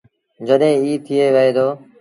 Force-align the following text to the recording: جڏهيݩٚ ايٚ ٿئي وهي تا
جڏهيݩٚ 0.47 0.81
ايٚ 0.85 1.01
ٿئي 1.05 1.27
وهي 1.33 1.51
تا 1.55 1.65